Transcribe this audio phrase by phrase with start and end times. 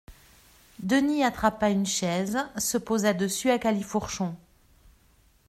[0.79, 4.35] Denis attrapa une chaise, se posa dessus à califourchon